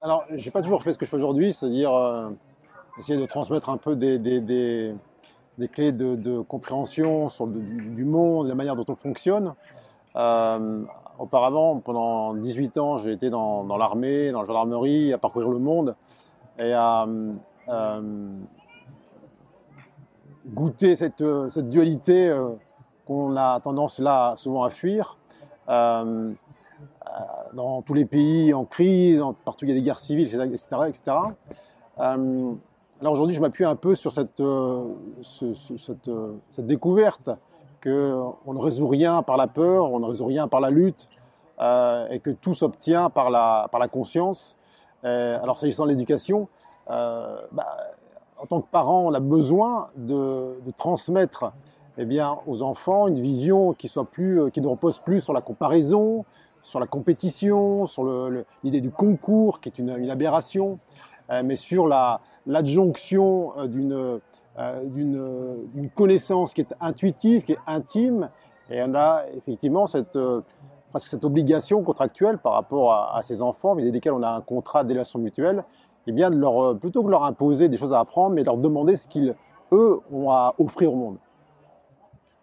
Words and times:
Alors, 0.00 0.24
j'ai 0.30 0.52
pas 0.52 0.62
toujours 0.62 0.84
fait 0.84 0.92
ce 0.92 0.98
que 0.98 1.04
je 1.04 1.10
fais 1.10 1.16
aujourd'hui, 1.16 1.52
c'est-à-dire 1.52 1.92
euh, 1.92 2.30
essayer 3.00 3.18
de 3.18 3.26
transmettre 3.26 3.68
un 3.68 3.78
peu 3.78 3.96
des, 3.96 4.16
des, 4.20 4.94
clés 5.72 5.90
de, 5.90 6.40
compréhension 6.42 7.28
sur 7.28 7.48
du, 7.48 8.04
monde, 8.04 8.46
la 8.46 8.54
manière 8.54 8.76
dont 8.76 8.84
on 8.88 8.94
fonctionne. 8.94 9.54
Euh, 10.14 10.84
auparavant, 11.18 11.80
pendant 11.80 12.34
18 12.34 12.78
ans, 12.78 12.98
j'ai 12.98 13.10
été 13.10 13.28
dans, 13.28 13.64
dans 13.64 13.76
l'armée, 13.76 14.30
dans 14.30 14.42
la 14.42 14.44
gendarmerie, 14.44 15.12
à 15.12 15.18
parcourir 15.18 15.48
le 15.48 15.58
monde 15.58 15.96
et 16.60 16.72
à 16.72 17.04
euh, 17.68 18.30
goûter 20.46 20.94
cette, 20.94 21.24
cette 21.50 21.68
dualité 21.70 22.32
qu'on 23.04 23.36
a 23.36 23.58
tendance 23.58 23.98
là 23.98 24.34
souvent 24.36 24.62
à 24.62 24.70
fuir. 24.70 25.18
Euh, 26.80 27.10
dans 27.54 27.82
tous 27.82 27.94
les 27.94 28.04
pays 28.04 28.52
en 28.52 28.64
crise, 28.64 29.22
partout 29.44 29.64
il 29.64 29.68
y 29.70 29.72
a 29.72 29.74
des 29.74 29.82
guerres 29.82 29.98
civiles, 29.98 30.26
etc. 30.26 30.68
etc. 30.86 31.16
Euh, 31.98 32.52
alors 33.00 33.12
aujourd'hui, 33.12 33.34
je 33.34 33.40
m'appuie 33.40 33.64
un 33.64 33.76
peu 33.76 33.94
sur 33.94 34.12
cette, 34.12 34.40
euh, 34.40 34.84
découverte 36.58 37.30
qu'on 37.82 38.52
ne 38.52 38.58
résout 38.58 38.88
rien 38.88 39.22
par 39.22 39.36
la 39.36 39.46
peur, 39.46 39.92
on 39.92 40.00
ne 40.00 40.06
résout 40.06 40.26
rien 40.26 40.48
par 40.48 40.60
la 40.60 40.70
lutte, 40.70 41.08
et 41.60 42.20
que 42.20 42.30
tout 42.30 42.54
s'obtient 42.54 43.08
par 43.10 43.30
la, 43.30 43.88
conscience. 43.90 44.56
Alors 45.04 45.60
s'agissant 45.60 45.84
de 45.84 45.90
l'éducation, 45.90 46.48
bah, 46.88 47.76
en 48.36 48.46
tant 48.46 48.60
que 48.60 48.66
parent, 48.68 49.04
on 49.06 49.14
a 49.14 49.20
besoin 49.20 49.88
de, 49.96 50.56
transmettre 50.76 51.52
eh 51.98 52.04
bien, 52.04 52.38
aux 52.48 52.62
enfants 52.62 53.06
une 53.06 53.20
vision 53.20 53.74
qui 53.74 53.90
ne 53.96 54.66
repose 54.66 54.98
plus 54.98 55.20
sur 55.20 55.32
la 55.32 55.40
comparaison, 55.40 56.24
sur 56.62 56.80
la 56.80 56.86
compétition, 56.86 57.86
sur 57.86 58.04
l'idée 58.62 58.80
du 58.80 58.90
concours, 58.90 59.60
qui 59.60 59.68
est 59.68 59.78
une, 59.78 60.10
aberration, 60.10 60.78
euh, 61.30 61.42
mais 61.44 61.56
sur 61.56 61.86
l'adjonction 62.46 63.52
la, 63.56 63.62
euh, 63.62 64.18
euh, 64.58 64.84
d'une 64.84 65.90
connaissance 65.94 66.54
qui 66.54 66.62
est 66.62 66.74
intuitive, 66.80 67.42
qui 67.42 67.52
est 67.52 67.58
intime, 67.66 68.30
et 68.70 68.82
on 68.82 68.94
a 68.94 69.22
effectivement 69.36 69.86
cette, 69.86 70.18
presque 70.90 71.08
cette 71.08 71.24
obligation 71.24 71.82
contractuelle 71.82 72.38
par 72.38 72.52
rapport 72.52 72.92
à, 72.92 73.22
ces 73.22 73.40
enfants, 73.40 73.74
vis-à-vis 73.74 73.92
desquels 73.92 74.12
on 74.12 74.22
a 74.22 74.30
un 74.30 74.40
contrat 74.40 74.84
d'élévation 74.84 75.18
mutuelle, 75.18 75.64
et 76.06 76.10
eh 76.10 76.12
bien 76.12 76.30
de 76.30 76.36
leur, 76.36 76.78
plutôt 76.78 77.02
que 77.02 77.06
de 77.06 77.10
leur 77.10 77.24
imposer 77.24 77.68
des 77.68 77.76
choses 77.76 77.92
à 77.92 78.00
apprendre, 78.00 78.34
mais 78.34 78.40
de 78.40 78.46
leur 78.46 78.56
demander 78.56 78.96
ce 78.96 79.06
qu'ils, 79.08 79.34
eux, 79.72 80.00
ont 80.10 80.30
à 80.30 80.54
offrir 80.58 80.92
au 80.92 80.96
monde. 80.96 81.18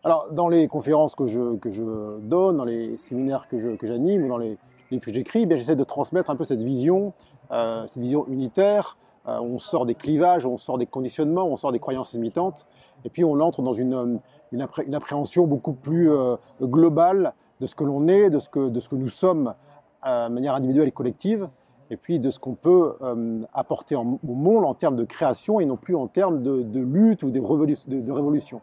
Alors, 0.05 0.27
dans 0.31 0.49
les 0.49 0.67
conférences 0.67 1.15
que 1.15 1.25
je, 1.25 2.19
donne, 2.19 2.57
dans 2.57 2.63
les 2.63 2.95
séminaires 2.97 3.47
que, 3.47 3.75
j'anime 3.81 4.25
ou 4.25 4.27
dans 4.27 4.37
les 4.37 4.55
livres 4.91 5.03
que 5.03 5.11
j'écris, 5.11 5.47
eh 5.49 5.57
j'essaie 5.57 5.75
de 5.75 5.83
transmettre 5.83 6.29
un 6.29 6.35
peu 6.35 6.43
cette 6.43 6.61
vision, 6.61 7.13
euh, 7.51 7.87
cette 7.87 8.03
vision 8.03 8.27
unitaire. 8.27 8.99
Euh, 9.27 9.39
on 9.39 9.57
sort 9.57 9.87
des 9.87 9.95
clivages, 9.95 10.45
on 10.45 10.59
sort 10.59 10.77
des 10.77 10.85
conditionnements, 10.85 11.47
on 11.47 11.57
sort 11.57 11.71
des 11.71 11.79
croyances 11.79 12.13
limitantes, 12.13 12.67
et 13.03 13.09
puis 13.09 13.23
on 13.23 13.39
entre 13.39 13.63
dans 13.63 13.73
une, 13.73 14.19
appré 14.59 14.83
une 14.83 14.93
appréhension 14.93 15.47
beaucoup 15.47 15.73
plus 15.73 16.11
euh, 16.11 16.35
globale 16.61 17.33
de 17.59 17.65
ce 17.65 17.73
que 17.73 17.83
l'on 17.83 18.07
est, 18.07 18.29
de 18.29 18.37
ce 18.37 18.47
que, 18.47 18.69
de 18.69 18.79
ce 18.79 18.87
que 18.87 18.95
nous 18.95 19.09
sommes 19.09 19.55
euh, 20.05 20.29
de 20.29 20.33
manière 20.35 20.53
individuelle 20.53 20.87
et 20.87 20.91
collective, 20.91 21.49
et 21.89 21.97
puis 21.97 22.19
de 22.19 22.29
ce 22.29 22.37
qu'on 22.37 22.53
peut 22.53 22.93
euh, 23.01 23.41
apporter 23.53 23.95
au 23.95 24.19
monde 24.23 24.65
en 24.65 24.75
termes 24.75 24.97
de 24.97 25.03
création 25.03 25.59
et 25.59 25.65
non 25.65 25.77
plus 25.77 25.95
en 25.95 26.05
termes 26.05 26.43
de, 26.43 26.79
lutte 26.79 27.23
ou 27.23 27.31
de, 27.31 27.39
de 27.39 28.11
révolution. 28.11 28.61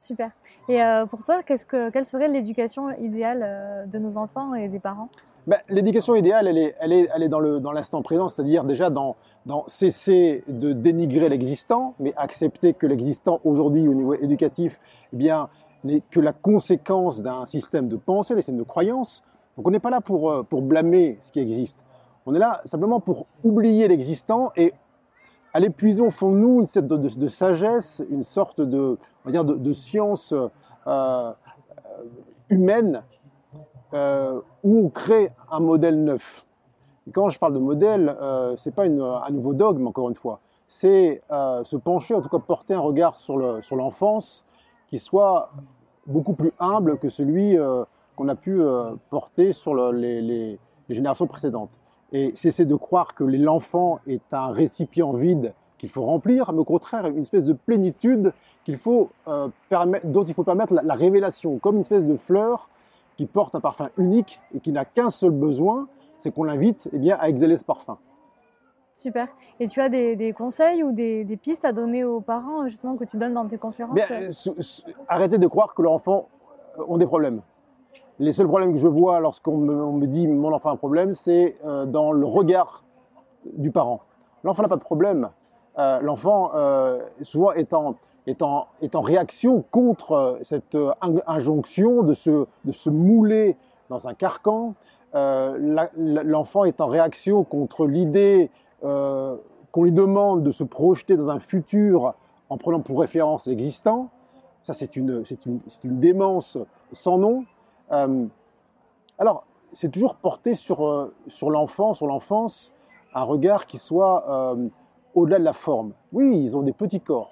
Super. 0.00 0.30
Et 0.68 0.82
euh, 0.82 1.06
pour 1.06 1.22
toi, 1.22 1.42
que, 1.42 1.90
quelle 1.90 2.06
serait 2.06 2.28
l'éducation 2.28 2.90
idéale 2.98 3.42
euh, 3.42 3.86
de 3.86 3.98
nos 3.98 4.16
enfants 4.16 4.54
et 4.54 4.68
des 4.68 4.78
parents? 4.78 5.08
Ben, 5.46 5.58
L'éducation 5.68 6.14
idéale, 6.14 6.48
elle 6.48 6.58
est, 6.58 6.74
elle 6.80 6.92
est, 6.92 7.08
elle 7.14 7.22
est 7.22 7.28
dans, 7.28 7.40
le, 7.40 7.60
dans 7.60 7.72
l'instant 7.72 8.02
présent, 8.02 8.28
c'est-à-dire 8.28 8.64
déjà 8.64 8.90
dans, 8.90 9.16
dans 9.46 9.64
cesser 9.68 10.44
de 10.48 10.72
dénigrer 10.72 11.28
l'existant, 11.28 11.94
mais 11.98 12.12
accepter 12.16 12.74
que 12.74 12.86
l'existant 12.86 13.40
aujourd'hui 13.44 13.86
au 13.88 13.94
niveau 13.94 14.14
éducatif 14.14 14.80
eh 15.12 15.16
bien, 15.16 15.48
n'est 15.84 16.02
que 16.10 16.20
la 16.20 16.32
conséquence 16.32 17.20
d'un 17.22 17.46
système 17.46 17.88
de 17.88 17.96
pensée, 17.96 18.34
d'un 18.34 18.40
système 18.40 18.58
de 18.58 18.64
croyance. 18.64 19.22
Donc 19.56 19.66
on 19.68 19.70
n'est 19.70 19.80
pas 19.80 19.90
là 19.90 20.00
pour, 20.00 20.30
euh, 20.30 20.42
pour 20.42 20.62
blâmer 20.62 21.18
ce 21.20 21.32
qui 21.32 21.40
existe. 21.40 21.84
On 22.26 22.34
est 22.34 22.38
là 22.38 22.60
simplement 22.64 23.00
pour 23.00 23.26
oublier 23.44 23.88
l'existant 23.88 24.52
et 24.56 24.72
aller 25.52 25.70
puiser 25.70 26.02
au 26.02 26.10
fond 26.10 26.32
de 26.32 26.36
nous 26.36 26.60
une 26.60 26.66
sorte 26.66 26.86
de, 26.86 27.28
sagesse, 27.28 28.02
une 28.10 28.22
sorte 28.22 28.60
de, 28.60 28.98
science 29.72 30.34
euh, 30.86 31.32
humaine 32.48 33.02
euh, 33.92 34.40
où 34.62 34.86
on 34.86 34.88
crée 34.88 35.32
un 35.50 35.60
modèle 35.60 36.02
neuf. 36.02 36.44
Et 37.06 37.10
quand 37.12 37.28
je 37.28 37.38
parle 37.38 37.54
de 37.54 37.58
modèle, 37.58 38.16
euh, 38.20 38.54
c'est 38.56 38.74
pas 38.74 38.84
un 38.84 39.30
nouveau 39.30 39.54
dogme 39.54 39.86
encore 39.86 40.08
une 40.08 40.14
fois. 40.14 40.40
C'est 40.68 41.22
euh, 41.32 41.64
se 41.64 41.76
pencher, 41.76 42.14
en 42.14 42.20
tout 42.20 42.28
cas 42.28 42.38
porter 42.38 42.74
un 42.74 42.80
regard 42.80 43.16
sur 43.16 43.36
le 43.36 43.60
sur 43.62 43.74
l'enfance 43.74 44.44
qui 44.88 44.98
soit 44.98 45.50
beaucoup 46.06 46.34
plus 46.34 46.52
humble 46.60 46.98
que 46.98 47.08
celui 47.08 47.58
euh, 47.58 47.84
qu'on 48.16 48.28
a 48.28 48.34
pu 48.34 48.60
euh, 48.60 48.92
porter 49.10 49.52
sur 49.52 49.74
le, 49.74 49.92
les, 49.92 50.20
les, 50.20 50.58
les 50.88 50.94
générations 50.94 51.26
précédentes 51.26 51.70
et 52.12 52.32
cesser 52.36 52.64
de 52.64 52.74
croire 52.74 53.14
que 53.14 53.24
l'enfant 53.24 54.00
est 54.06 54.22
un 54.32 54.50
récipient 54.52 55.12
vide 55.12 55.52
qu'il 55.78 55.88
faut 55.88 56.04
remplir, 56.04 56.52
mais 56.52 56.58
au 56.58 56.64
contraire 56.64 57.06
une 57.06 57.18
espèce 57.18 57.44
de 57.44 57.52
plénitude 57.52 58.32
qu'il 58.64 58.76
faut 58.76 59.10
euh, 59.28 59.48
dont 60.04 60.24
il 60.24 60.34
faut 60.34 60.44
permettre 60.44 60.74
la, 60.74 60.82
la, 60.82 60.94
révélation, 60.94 61.58
comme 61.58 61.76
une 61.76 61.80
espèce 61.82 62.04
de 62.04 62.16
fleur 62.16 62.68
qui 63.16 63.26
porte 63.26 63.54
un 63.54 63.60
parfum 63.60 63.90
unique 63.96 64.40
et 64.54 64.60
qui 64.60 64.72
n'a 64.72 64.84
qu'un 64.84 65.10
seul 65.10 65.30
besoin, 65.30 65.88
c'est 66.20 66.32
qu'on 66.32 66.44
l'invite 66.44 66.88
eh 66.92 66.98
bien, 66.98 67.16
à 67.18 67.28
exhaler 67.28 67.56
ce 67.56 67.64
parfum. 67.64 67.98
Super. 68.94 69.28
Et 69.58 69.68
tu 69.68 69.80
as 69.80 69.88
des, 69.88 70.14
des 70.14 70.32
conseils 70.34 70.82
ou 70.82 70.92
des, 70.92 71.24
des, 71.24 71.36
pistes 71.38 71.64
à 71.64 71.72
donner 71.72 72.04
aux 72.04 72.20
parents 72.20 72.66
justement 72.68 72.96
que 72.96 73.04
tu 73.04 73.16
donnes 73.16 73.32
dans 73.32 73.46
tes 73.46 73.56
conférences 73.56 73.94
bien, 73.94 74.06
Arrêtez 75.08 75.38
de 75.38 75.46
croire 75.46 75.74
que 75.74 75.80
leurs 75.80 75.92
enfants 75.92 76.28
ont 76.86 76.98
des 76.98 77.06
problèmes. 77.06 77.40
Les 78.20 78.34
seuls 78.34 78.48
problèmes 78.48 78.74
que 78.74 78.78
je 78.78 78.86
vois 78.86 79.18
lorsqu'on 79.18 79.56
me, 79.56 80.06
dit 80.06 80.28
mon 80.28 80.52
enfant 80.52 80.68
a 80.68 80.72
un 80.74 80.76
problème, 80.76 81.14
c'est 81.14 81.56
euh, 81.64 81.86
dans 81.86 82.12
le 82.12 82.26
regard 82.26 82.84
du 83.54 83.70
parent. 83.70 84.02
L'enfant 84.44 84.60
n'a 84.60 84.68
pas 84.68 84.76
de 84.76 84.82
problème. 84.82 85.30
Euh, 85.78 86.00
L'enfant, 86.00 86.50
euh, 86.54 87.00
souvent, 87.22 87.52
est 87.52 87.72
en, 87.72 87.96
en, 88.42 89.00
réaction 89.00 89.64
contre 89.70 90.38
cette 90.42 90.74
euh, 90.74 90.92
injonction 91.26 92.02
de 92.02 92.12
se, 92.12 92.44
de 92.66 92.72
se 92.72 92.90
mouler 92.90 93.56
dans 93.88 94.06
un 94.06 94.12
carcan. 94.12 94.74
L'enfant 95.14 96.64
est 96.64 96.82
en 96.82 96.88
réaction 96.88 97.42
contre 97.42 97.86
l'idée 97.86 98.50
qu'on 98.82 99.82
lui 99.82 99.92
demande 99.92 100.42
de 100.42 100.50
se 100.50 100.62
projeter 100.62 101.16
dans 101.16 101.30
un 101.30 101.40
futur 101.40 102.12
en 102.50 102.58
prenant 102.58 102.80
pour 102.80 103.00
référence 103.00 103.46
l'existant. 103.46 104.10
Ça, 104.62 104.74
c'est 104.74 104.94
une, 104.94 105.24
une, 105.46 105.60
une 105.84 106.00
démence 106.00 106.58
sans 106.92 107.16
nom. 107.16 107.44
Euh, 107.92 108.26
alors, 109.18 109.44
c'est 109.72 109.90
toujours 109.90 110.16
porté 110.16 110.54
sur, 110.54 110.86
euh, 110.86 111.12
sur 111.28 111.50
l'enfant, 111.50 111.94
sur 111.94 112.06
l'enfance, 112.06 112.72
un 113.14 113.22
regard 113.22 113.66
qui 113.66 113.78
soit 113.78 114.24
euh, 114.28 114.68
au-delà 115.14 115.38
de 115.38 115.44
la 115.44 115.52
forme. 115.52 115.92
Oui, 116.12 116.40
ils 116.42 116.56
ont 116.56 116.62
des 116.62 116.72
petits 116.72 117.00
corps, 117.00 117.30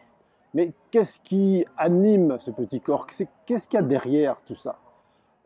mais 0.55 0.73
qu'est-ce 0.91 1.21
qui 1.21 1.65
anime 1.77 2.37
ce 2.41 2.51
petit 2.51 2.81
corps? 2.81 3.07
Qu'est-ce 3.47 3.69
qu'il 3.69 3.79
y 3.79 3.83
a 3.83 3.87
derrière 3.87 4.43
tout 4.43 4.55
ça? 4.55 4.77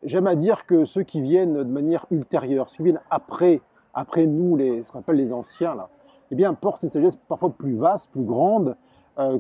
J'aime 0.03 0.27
à 0.27 0.35
dire 0.35 0.67
que 0.67 0.85
ceux 0.85 1.03
qui 1.03 1.21
viennent 1.21 1.55
de 1.55 1.63
manière 1.65 2.07
ultérieure, 2.11 2.69
ceux 2.69 2.79
qui 2.79 2.83
viennent 2.85 3.01
après, 3.11 3.61
après 3.95 4.27
nous, 4.27 4.57
les, 4.57 4.83
ce 4.83 4.91
qu'on 4.91 4.99
appelle 4.99 5.17
les 5.17 5.33
anciens, 5.33 5.75
là, 5.75 5.89
eh 6.31 6.35
bien, 6.35 6.55
portent 6.55 6.83
une 6.83 6.89
sagesse 6.89 7.17
parfois 7.29 7.51
plus 7.51 7.75
vaste, 7.75 8.11
plus 8.11 8.25
grande 8.25 8.77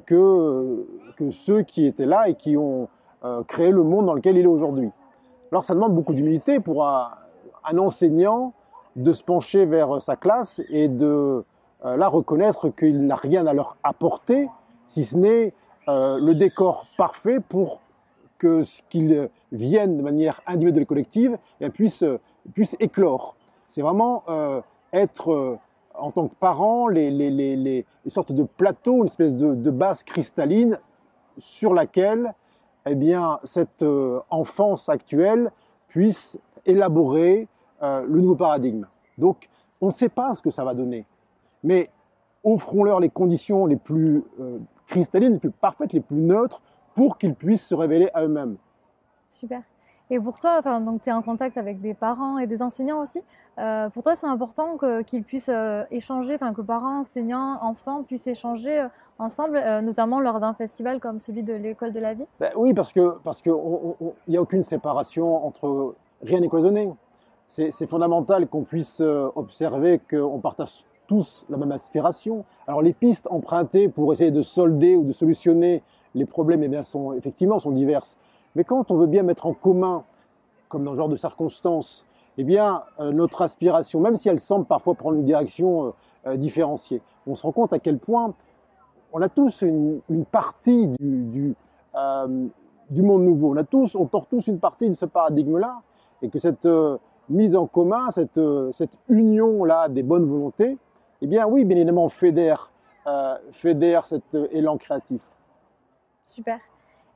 que, 0.04 0.86
que 1.16 1.30
ceux 1.30 1.62
qui 1.62 1.86
étaient 1.86 2.04
là 2.04 2.28
et 2.28 2.34
qui 2.34 2.58
ont 2.58 2.88
créé 3.48 3.70
le 3.70 3.82
monde 3.82 4.04
dans 4.04 4.12
lequel 4.12 4.36
il 4.36 4.44
est 4.44 4.46
aujourd'hui. 4.46 4.90
Alors 5.52 5.66
ça 5.66 5.74
demande 5.74 5.94
beaucoup 5.94 6.14
d'humilité 6.14 6.60
pour 6.60 6.86
un, 6.86 7.10
enseignant 7.76 8.54
de 8.96 9.12
se 9.12 9.22
pencher 9.22 9.66
vers 9.66 10.00
sa 10.00 10.16
classe 10.16 10.62
et 10.70 10.88
de 10.88 11.44
euh, 11.84 12.08
reconnaître 12.08 12.70
qu'il 12.70 13.06
n'a 13.06 13.16
rien 13.16 13.46
à 13.46 13.52
leur 13.52 13.76
apporter, 13.82 14.48
si 14.88 15.04
ce 15.04 15.14
n'est 15.18 15.52
euh, 15.88 16.18
le 16.18 16.34
décor 16.34 16.86
parfait 16.96 17.38
pour 17.38 17.80
que 18.38 18.62
ce 18.62 18.80
qu'ils 18.88 19.28
viennent 19.52 19.98
de 19.98 20.02
manière 20.02 20.40
individuelle 20.46 20.84
et 20.84 20.86
collective 20.86 21.38
et 21.60 21.68
puisse, 21.68 22.02
puisse 22.54 22.74
éclore. 22.80 23.36
C'est 23.68 23.82
vraiment 23.82 24.24
euh, 24.30 24.62
être 24.94 25.32
euh, 25.32 25.58
en 25.94 26.12
tant 26.12 26.28
que 26.28 26.34
parent 26.34 26.88
les, 26.88 27.10
les, 27.10 27.30
les, 27.30 27.84
sortes 28.06 28.32
de 28.32 28.44
plateaux, 28.44 29.00
une 29.00 29.04
espèce 29.04 29.36
de 29.36 29.70
base 29.70 30.02
cristalline 30.02 30.78
sur 31.36 31.74
laquelle 31.74 32.32
eh 32.86 32.94
bien, 32.94 33.38
cette 33.44 33.82
euh, 33.82 34.20
enfance 34.30 34.88
actuelle 34.88 35.50
puisse 35.88 36.38
élaborer 36.66 37.48
euh, 37.82 38.04
le 38.06 38.20
nouveau 38.20 38.36
paradigme. 38.36 38.86
Donc, 39.18 39.48
on 39.80 39.86
ne 39.86 39.92
sait 39.92 40.08
pas 40.08 40.34
ce 40.34 40.42
que 40.42 40.50
ça 40.50 40.64
va 40.64 40.74
donner, 40.74 41.04
mais 41.62 41.90
offrons-leur 42.44 43.00
les 43.00 43.10
conditions 43.10 43.66
les 43.66 43.76
plus 43.76 44.24
euh, 44.40 44.58
cristallines, 44.86 45.34
les 45.34 45.38
plus 45.38 45.50
parfaites, 45.50 45.92
les 45.92 46.00
plus 46.00 46.16
neutres, 46.16 46.62
pour 46.94 47.18
qu'ils 47.18 47.34
puissent 47.34 47.66
se 47.66 47.74
révéler 47.74 48.10
à 48.14 48.22
eux-mêmes. 48.22 48.56
Super. 49.30 49.62
Et 50.12 50.20
pour 50.20 50.38
toi, 50.38 50.60
donc 50.80 51.00
tu 51.00 51.08
es 51.08 51.12
en 51.12 51.22
contact 51.22 51.56
avec 51.56 51.80
des 51.80 51.94
parents 51.94 52.36
et 52.36 52.46
des 52.46 52.60
enseignants 52.60 53.00
aussi. 53.00 53.22
Euh, 53.58 53.88
pour 53.88 54.02
toi, 54.02 54.14
c'est 54.14 54.26
important 54.26 54.76
qu'ils 55.06 55.24
puissent 55.24 55.48
euh, 55.48 55.84
échanger, 55.90 56.34
enfin 56.34 56.52
que 56.52 56.60
parents, 56.60 57.00
enseignants, 57.00 57.58
enfants 57.62 58.02
puissent 58.02 58.26
échanger 58.26 58.80
euh, 58.80 58.88
ensemble, 59.18 59.58
notamment 59.82 60.20
lors 60.20 60.38
d'un 60.38 60.52
festival 60.52 61.00
comme 61.00 61.18
celui 61.18 61.42
de 61.42 61.54
l'école 61.54 61.92
de 61.92 62.00
la 62.00 62.12
vie? 62.12 62.26
Ben 62.40 62.52
oui, 62.56 62.74
parce 62.74 62.92
que 62.92 63.16
parce 63.24 63.42
n'y 63.46 64.36
a 64.36 64.42
aucune 64.42 64.62
séparation 64.62 65.46
entre 65.46 65.94
rien 66.22 66.40
n'est 66.40 66.48
cloisonné. 66.50 66.92
C'est 67.48 67.86
fondamental 67.86 68.48
qu'on 68.48 68.64
puisse 68.64 69.00
observer 69.00 69.98
qu'on 70.10 70.40
partage 70.40 70.84
tous 71.06 71.46
la 71.48 71.56
même 71.56 71.72
aspiration. 71.72 72.44
Alors 72.66 72.82
les 72.82 72.92
pistes 72.92 73.28
empruntées 73.30 73.88
pour 73.88 74.12
essayer 74.12 74.30
de 74.30 74.42
solder 74.42 74.94
ou 74.94 75.04
de 75.04 75.12
solutionner 75.12 75.82
les 76.14 76.26
problèmes, 76.26 76.62
eh 76.62 76.68
bien, 76.68 76.82
sont 76.82 77.14
effectivement 77.14 77.58
sont 77.58 77.70
diverses. 77.70 78.18
Mais 78.54 78.64
quand 78.64 78.90
on 78.90 78.96
veut 78.96 79.06
bien 79.06 79.22
mettre 79.22 79.46
en 79.46 79.54
commun, 79.54 80.04
comme 80.68 80.84
dans 80.84 80.92
ce 80.92 80.96
genre 80.96 81.08
de 81.08 81.16
circonstances, 81.16 82.04
eh 82.38 82.44
bien, 82.44 82.82
euh, 82.98 83.12
notre 83.12 83.42
aspiration, 83.42 84.00
même 84.00 84.16
si 84.16 84.28
elle 84.28 84.40
semble 84.40 84.64
parfois 84.64 84.94
prendre 84.94 85.16
une 85.16 85.24
direction 85.24 85.86
euh, 85.86 85.90
euh, 86.26 86.36
différenciée, 86.36 87.02
on 87.26 87.34
se 87.34 87.42
rend 87.42 87.52
compte 87.52 87.72
à 87.72 87.78
quel 87.78 87.98
point 87.98 88.34
on 89.12 89.20
a 89.20 89.28
tous 89.28 89.60
une, 89.62 90.00
partie 90.30 90.88
du, 90.88 91.54
monde 92.90 93.24
nouveau. 93.24 93.52
On 93.52 93.56
a 93.56 93.64
tous, 93.64 93.94
on 93.94 94.06
porte 94.06 94.30
tous 94.30 94.46
une 94.46 94.58
partie 94.58 94.88
de 94.88 94.94
ce 94.94 95.04
paradigme-là, 95.04 95.82
et 96.22 96.30
que 96.30 96.38
cette 96.38 96.66
mise 97.28 97.54
en 97.54 97.66
commun, 97.66 98.10
cette, 98.10 98.40
cette 98.72 98.98
union-là 99.08 99.90
des 99.90 100.02
bonnes 100.02 100.24
volontés, 100.24 100.78
eh 101.20 101.26
bien, 101.26 101.46
oui, 101.46 101.66
bien 101.66 101.76
évidemment, 101.76 102.08
fédère, 102.08 102.70
fédère 103.50 104.06
cet 104.06 104.34
élan 104.50 104.78
créatif. 104.78 105.20
Super. 106.24 106.58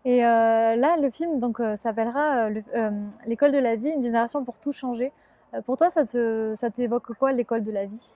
Et 0.06 0.24
euh, 0.24 0.76
là, 0.76 0.96
le 0.96 1.10
film 1.10 1.40
donc 1.40 1.58
euh, 1.58 1.76
s'appellera 1.76 2.46
euh, 2.46 2.90
L'école 3.26 3.50
de 3.50 3.58
la 3.58 3.74
vie, 3.74 3.88
une 3.88 4.04
génération 4.04 4.44
pour 4.44 4.54
tout 4.58 4.72
changer. 4.72 5.12
pour 5.66 5.76
toi, 5.76 5.90
ça, 5.90 6.06
te, 6.06 6.54
ça 6.56 6.70
t'évoque 6.70 7.12
quoi 7.18 7.32
l'école 7.32 7.64
de 7.64 7.72
la 7.72 7.86
vie? 7.86 8.14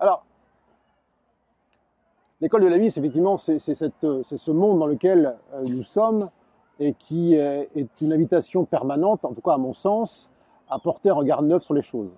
Alors, 0.00 0.24
l'école 2.40 2.62
de 2.62 2.68
la 2.68 2.78
vie, 2.78 2.90
c'est 2.90 3.00
effectivement 3.00 3.36
c'est, 3.36 3.58
ce 3.58 4.50
monde 4.50 4.78
dans 4.78 4.86
lequel 4.86 5.36
nous 5.64 5.82
sommes 5.82 6.30
et 6.80 6.94
qui 6.94 7.34
est 7.34 8.00
une 8.00 8.12
invitation 8.14 8.64
permanente, 8.64 9.26
en 9.26 9.34
tout 9.34 9.42
cas 9.42 9.52
à 9.52 9.58
mon 9.58 9.74
sens, 9.74 10.30
à 10.70 10.78
porter 10.78 11.10
un 11.10 11.14
regard 11.14 11.42
neuf 11.42 11.62
sur 11.62 11.74
les 11.74 11.82
choses. 11.82 12.10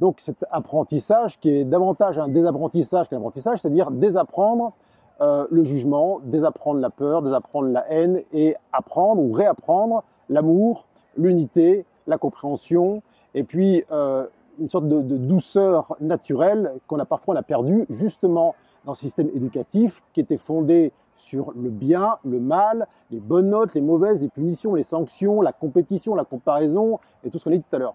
Donc 0.00 0.20
cet 0.20 0.44
apprentissage 0.50 1.38
qui 1.40 1.48
est 1.48 1.64
davantage 1.64 2.18
un 2.18 2.28
désapprentissage 2.28 3.08
qu'un 3.08 3.16
apprentissage, 3.16 3.60
c'est-à-dire 3.60 3.90
désapprendre 3.90 4.74
euh, 5.20 5.46
le 5.50 5.64
jugement, 5.64 6.20
désapprendre 6.24 6.80
la 6.80 6.88
peur, 6.88 7.20
désapprendre 7.20 7.68
la 7.68 7.86
haine 7.92 8.22
et 8.32 8.56
apprendre 8.72 9.20
ou 9.20 9.32
réapprendre 9.32 10.02
l'amour, 10.30 10.86
l'unité, 11.16 11.84
la 12.06 12.16
compréhension 12.16 13.02
et 13.34 13.44
puis 13.44 13.84
euh, 13.90 14.26
une 14.58 14.68
sorte 14.68 14.88
de, 14.88 15.00
douceur 15.02 15.94
naturelle 16.00 16.72
qu'on 16.86 16.98
a 16.98 17.04
parfois 17.04 17.34
on 17.38 17.42
perdu 17.42 17.86
justement 17.90 18.54
dans 18.86 18.94
ce 18.94 19.02
système 19.02 19.28
éducatif 19.34 20.02
qui 20.14 20.20
était 20.20 20.38
fondé 20.38 20.92
sur 21.16 21.52
le 21.52 21.68
bien, 21.68 22.16
le 22.24 22.40
mal, 22.40 22.86
les 23.10 23.20
bonnes 23.20 23.50
notes, 23.50 23.74
les 23.74 23.82
mauvaises, 23.82 24.22
les 24.22 24.30
punitions, 24.30 24.74
les 24.74 24.82
sanctions, 24.82 25.42
la 25.42 25.52
compétition, 25.52 26.14
la 26.14 26.24
comparaison 26.24 26.98
et 27.24 27.30
tout 27.30 27.38
ce 27.38 27.44
qu'on 27.44 27.52
a 27.52 27.56
dit 27.56 27.62
tout 27.62 27.76
à 27.76 27.78
l'heure. 27.78 27.94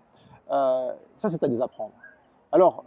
Euh, 0.52 0.94
ça, 1.18 1.30
c'est 1.30 1.42
à 1.42 1.48
désapprendre. 1.48 1.94
Alors, 2.52 2.84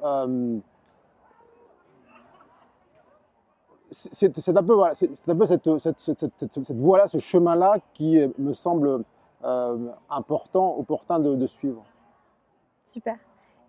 c'est 3.91 4.49
un 4.49 4.63
peu, 4.63 4.75
voilà, 4.75 4.95
c'est 4.95 5.29
un 5.29 5.37
peu 5.37 5.47
cette, 5.47 5.79
cette, 5.79 5.99
cette, 5.99 6.65
cette 6.65 6.77
voie-là, 6.77 7.09
ce 7.09 7.19
chemin-là 7.19 7.77
qui 7.95 8.21
me 8.39 8.53
semble 8.53 9.05
euh, 9.45 9.93
important, 10.11 10.77
opportun 10.79 11.21
de, 11.21 11.37
de, 11.37 11.47
suivre. 11.47 11.85
Super. 12.85 13.17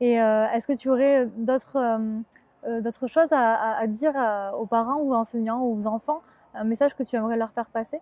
Et 0.02 0.20
euh, 0.20 0.48
est-ce 0.50 0.66
que 0.66 0.74
tu 0.74 0.90
aurais 0.90 1.28
d'autres 1.28 1.78
euh, 1.78 3.08
choses 3.08 3.32
à, 3.32 3.78
à, 3.78 3.86
dire 3.86 4.16
aux 4.58 4.66
parents 4.66 4.98
ou 4.98 5.12
aux 5.12 5.16
enseignants 5.16 5.62
ou 5.62 5.80
aux 5.80 5.86
enfants, 5.86 6.22
un 6.56 6.64
message 6.64 6.96
que 6.96 7.04
tu 7.04 7.16
aimerais 7.16 7.38
leur 7.38 7.52
faire 7.52 7.68
passer? 7.68 8.02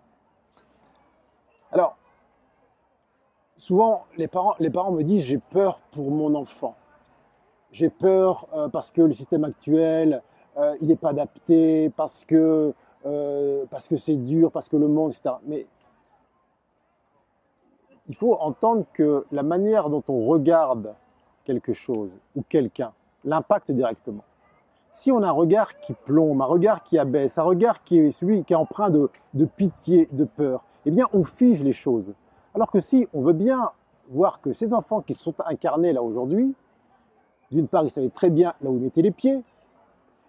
Alors, 1.70 1.98
souvent, 3.58 4.06
les 4.16 4.28
parents, 4.28 4.54
les 4.58 4.70
parents 4.70 4.92
me 4.92 5.04
disent 5.04 5.24
j'ai 5.24 5.38
peur 5.38 5.80
pour 5.92 6.10
mon 6.10 6.34
enfant. 6.34 6.74
J'ai 7.70 7.90
peur 7.90 8.48
parce 8.72 8.90
que 8.90 9.02
le 9.02 9.12
système 9.12 9.44
actuel, 9.44 10.22
euh, 10.56 10.76
il 10.80 10.88
n'est 10.88 10.96
pas 10.96 11.10
adapté 11.10 11.90
parce 11.90 12.24
que 12.24 12.72
euh, 13.06 13.64
parce 13.70 13.86
que 13.86 13.96
c'est 13.96 14.16
dur, 14.16 14.50
parce 14.50 14.68
que 14.68 14.76
le 14.76 14.88
monde, 14.88 15.12
etc. 15.12 15.36
Mais 15.46 15.66
il 18.08 18.16
faut 18.16 18.34
entendre 18.34 18.84
que 18.92 19.24
la 19.30 19.42
manière 19.42 19.88
dont 19.88 20.02
on 20.08 20.26
regarde 20.26 20.94
quelque 21.44 21.72
chose 21.72 22.10
ou 22.34 22.42
quelqu'un 22.48 22.92
l'impacte 23.24 23.70
directement. 23.70 24.24
Si 24.92 25.12
on 25.12 25.22
a 25.22 25.28
un 25.28 25.32
regard 25.32 25.78
qui 25.78 25.92
plombe, 25.92 26.42
un 26.42 26.46
regard 26.46 26.82
qui 26.82 26.98
abaisse, 26.98 27.38
un 27.38 27.44
regard 27.44 27.84
qui 27.84 27.98
est 27.98 28.10
celui 28.10 28.42
qui 28.42 28.52
est 28.52 28.56
empreint 28.56 28.90
de, 28.90 29.10
de 29.34 29.44
pitié, 29.44 30.08
de 30.10 30.24
peur, 30.24 30.64
eh 30.86 30.90
bien 30.90 31.06
on 31.12 31.22
fige 31.22 31.62
les 31.62 31.72
choses. 31.72 32.14
Alors 32.54 32.70
que 32.70 32.80
si 32.80 33.06
on 33.14 33.20
veut 33.20 33.32
bien 33.32 33.70
voir 34.08 34.40
que 34.40 34.52
ces 34.52 34.74
enfants 34.74 35.02
qui 35.02 35.14
sont 35.14 35.34
incarnés 35.46 35.92
là 35.92 36.02
aujourd'hui, 36.02 36.54
d'une 37.50 37.68
part, 37.68 37.84
ils 37.84 37.90
savaient 37.90 38.10
très 38.10 38.30
bien 38.30 38.54
là 38.60 38.70
où 38.70 38.76
ils 38.76 38.82
mettaient 38.82 39.02
les 39.02 39.10
pieds, 39.10 39.42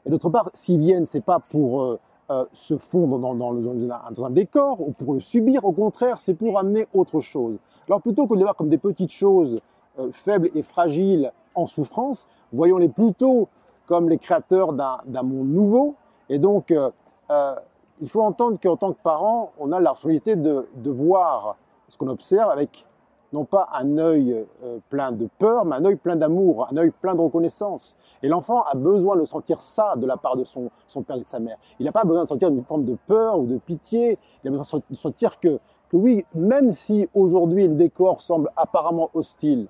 et 0.05 0.09
d'autre 0.09 0.29
part, 0.29 0.49
s'ils 0.53 0.79
viennent, 0.79 1.05
c'est 1.05 1.23
pas 1.23 1.39
pour 1.39 1.81
euh, 1.81 1.99
euh, 2.31 2.45
se 2.53 2.77
fondre 2.77 3.19
dans, 3.19 4.25
un 4.25 4.29
décor 4.29 4.79
ou 4.81 4.91
pour 4.91 5.13
le 5.13 5.19
subir, 5.19 5.65
au 5.65 5.71
contraire, 5.71 6.21
c'est 6.21 6.33
pour 6.33 6.57
amener 6.57 6.87
autre 6.93 7.19
chose. 7.19 7.57
Alors 7.87 8.01
plutôt 8.01 8.27
que 8.27 8.33
de 8.33 8.39
les 8.39 8.43
voir 8.43 8.55
comme 8.55 8.69
des 8.69 8.77
petites 8.77 9.11
choses 9.11 9.59
euh, 9.97 10.09
faibles 10.11 10.49
et 10.55 10.63
fragiles 10.63 11.31
en 11.55 11.67
souffrance, 11.67 12.27
voyons-les 12.53 12.89
plutôt 12.89 13.49
comme 13.87 14.09
les 14.09 14.19
créateurs 14.19 14.73
d'un 14.73 15.23
monde 15.23 15.49
nouveau. 15.49 15.95
Et 16.29 16.37
donc, 16.37 16.71
il 16.71 18.09
faut 18.09 18.21
entendre 18.21 18.59
qu'en 18.61 18.77
tant 18.77 18.93
que 18.93 19.01
parents, 19.01 19.51
on 19.57 19.71
a 19.71 19.79
la 19.79 19.93
responsabilité 19.93 20.35
de 20.35 20.91
voir 20.91 21.55
ce 21.87 21.97
qu'on 21.97 22.07
observe 22.07 22.51
avec 22.51 22.85
non 23.31 23.45
pas 23.45 23.69
un 23.73 23.97
œil 23.97 24.45
euh, 24.63 24.79
plein 24.89 25.11
de 25.11 25.27
peur, 25.37 25.65
mais 25.65 25.75
un 25.75 25.85
œil 25.85 25.95
plein 25.95 26.15
d'amour, 26.15 26.67
un 26.71 26.77
œil 26.77 26.91
plein 26.91 27.15
de 27.15 27.21
reconnaissance. 27.21 27.95
Et 28.23 28.27
l'enfant 28.27 28.63
a 28.63 28.75
besoin 28.75 29.15
de 29.15 29.25
sentir 29.25 29.61
ça 29.61 29.95
de 29.95 30.05
la 30.05 30.17
part 30.17 30.35
de 30.35 30.43
son, 30.43 30.71
son 30.87 31.03
père 31.03 31.17
et 31.17 31.21
de 31.21 31.27
sa 31.27 31.39
mère. 31.39 31.57
Il 31.79 31.85
n'a 31.85 31.91
pas 31.91 32.03
besoin 32.03 32.23
de 32.23 32.27
sentir 32.27 32.49
une 32.49 32.63
forme 32.63 32.85
de 32.85 32.97
peur 33.07 33.39
ou 33.39 33.45
de 33.45 33.57
pitié, 33.57 34.17
il 34.43 34.47
a 34.47 34.51
besoin 34.51 34.81
de 34.89 34.95
sentir 34.95 35.39
que, 35.39 35.59
que 35.89 35.97
oui, 35.97 36.25
même 36.33 36.71
si 36.71 37.07
aujourd'hui 37.13 37.67
le 37.67 37.75
décor 37.75 38.21
semble 38.21 38.51
apparemment 38.55 39.09
hostile, 39.13 39.67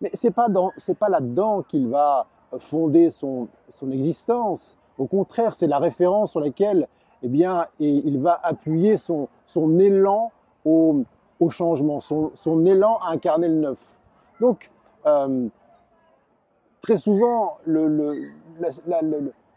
mais 0.00 0.10
c'est 0.14 0.30
pas 0.30 0.48
pas 0.98 1.08
là-dedans 1.08 1.62
qu'il 1.62 1.88
va 1.88 2.26
fonder 2.58 3.10
son, 3.10 3.48
son 3.68 3.90
existence. 3.90 4.76
Au 4.98 5.06
contraire, 5.06 5.54
c'est 5.54 5.66
la 5.66 5.78
référence 5.78 6.30
sur 6.30 6.40
laquelle, 6.40 6.88
eh 7.22 7.28
bien, 7.28 7.66
et 7.78 7.90
il 7.90 8.18
va 8.18 8.40
appuyer 8.42 8.96
son, 8.96 9.28
son 9.46 9.78
élan 9.78 10.32
au, 10.64 11.04
au 11.40 11.48
changement, 11.48 12.00
son, 12.00 12.66
élan 12.66 12.98
à 12.98 13.10
incarner 13.10 13.48
le 13.48 13.54
neuf. 13.54 13.98
Donc, 14.40 14.70
euh, 15.06 15.48
très 16.82 16.98
souvent, 16.98 17.56
le, 17.64 18.30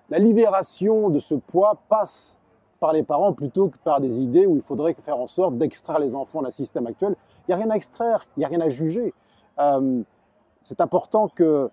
la, 0.09 0.19
libération 0.19 1.09
de 1.09 1.19
ce 1.19 1.35
poids 1.35 1.77
passe 1.89 2.37
par 2.79 2.93
les 2.93 3.03
parents 3.03 3.33
plutôt 3.33 3.67
que 3.67 3.77
par 3.83 3.99
des 3.99 4.19
idées 4.19 4.45
où 4.45 4.55
il 4.55 4.61
faudrait 4.61 4.93
faire 4.93 5.17
en 5.17 5.27
sorte 5.27 5.57
d'extraire 5.57 5.99
les 5.99 6.15
enfants 6.15 6.41
d'un 6.41 6.51
système 6.51 6.87
actuel. 6.87 7.15
Il 7.47 7.51
n'y 7.51 7.53
a 7.53 7.57
rien 7.57 7.69
à 7.69 7.75
extraire, 7.75 8.25
il 8.37 8.39
n'y 8.39 8.45
a 8.45 8.47
rien 8.47 8.61
à 8.61 8.69
juger. 8.69 9.13
Euh, 9.59 10.01
c'est 10.63 10.79
important 10.79 11.27
que, 11.27 11.69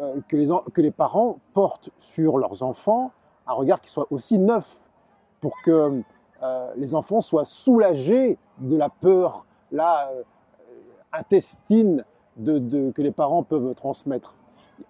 euh, 0.00 0.20
que 0.28 0.80
les 0.80 0.90
parents 0.90 1.38
portent 1.52 1.90
sur 1.98 2.38
leurs 2.38 2.62
enfants 2.62 3.12
un 3.46 3.52
regard 3.52 3.80
qui 3.80 3.90
soit 3.90 4.06
aussi 4.10 4.38
neuf 4.38 4.88
pour 5.40 5.60
que 5.62 6.02
les 6.76 6.94
enfants 6.94 7.20
soient 7.20 7.44
soulagés 7.44 8.38
de 8.58 8.76
la 8.76 8.88
peur 8.88 9.44
la 9.72 10.10
euh, 10.10 10.22
intestine 11.12 12.04
de, 12.36 12.90
que 12.90 13.02
les 13.02 13.10
parents 13.10 13.42
peuvent 13.42 13.74
transmettre. 13.74 14.34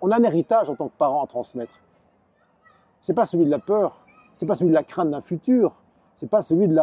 On 0.00 0.10
a 0.10 0.18
un 0.18 0.22
héritage 0.22 0.70
en 0.70 0.74
tant 0.74 0.88
que 0.88 0.96
parent 0.96 1.24
à 1.24 1.26
transmettre. 1.26 1.72
C'est 3.00 3.14
pas 3.14 3.26
celui 3.26 3.44
de 3.44 3.50
la 3.50 3.58
peur, 3.58 4.04
c'est 4.34 4.46
pas 4.46 4.54
celui 4.54 4.70
de 4.70 4.74
la 4.74 4.84
crainte 4.84 5.10
d'un 5.10 5.20
futur, 5.20 5.74
c'est 6.14 6.28
pas 6.28 6.42
celui 6.42 6.68
de 6.68 6.76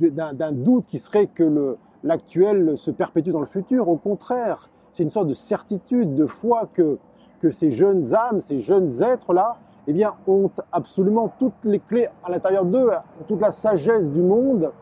d'un 0.00 0.52
doute 0.52 0.86
qui 0.86 0.98
serait 0.98 1.26
que 1.26 1.76
l'actuel 2.02 2.76
se 2.78 2.90
perpétue 2.90 3.30
dans 3.30 3.40
le 3.40 3.46
futur. 3.46 3.88
Au 3.88 3.96
contraire, 3.96 4.70
c'est 4.92 5.02
une 5.02 5.10
sorte 5.10 5.28
de 5.28 5.34
certitude, 5.34 6.14
de 6.14 6.26
foi 6.26 6.68
que, 6.72 6.98
que 7.40 7.50
ces 7.50 7.70
jeunes 7.70 8.14
âmes, 8.14 8.40
ces 8.40 8.60
jeunes 8.60 9.02
êtres-là, 9.02 9.56
eh 9.86 9.92
bien, 9.92 10.14
ont 10.26 10.50
absolument 10.72 11.32
toutes 11.38 11.64
les 11.64 11.80
clés 11.80 12.08
à 12.24 12.30
l'intérieur 12.30 12.64
d'eux, 12.64 12.90
toute 13.26 13.40
la 13.40 13.50
sagesse 13.50 14.10
du 14.10 14.22
monde 14.22 14.72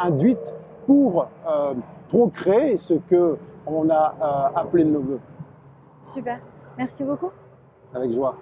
induite 0.00 0.54
pour 0.86 1.26
euh, 1.48 1.74
procréer 2.08 2.76
ce 2.76 2.94
que 2.94 3.36
on 3.66 3.88
a 3.90 4.14
euh, 4.54 4.58
appelé 4.58 4.84
de 4.84 4.90
nos 4.90 5.00
voeux. 5.00 5.20
Super, 6.12 6.40
merci 6.76 7.04
beaucoup. 7.04 7.30
Avec 7.94 8.12
joie. 8.12 8.36